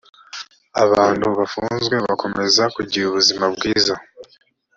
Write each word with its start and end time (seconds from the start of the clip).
abantu 0.83 1.27
bafunzwe 1.37 1.95
bakomeza 2.05 2.63
kugira 2.75 3.05
ubuzima 3.07 3.45
bwiza 3.55 3.95